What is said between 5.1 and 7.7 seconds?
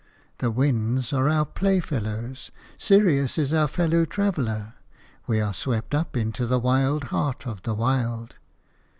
we are swept up into the wild heart of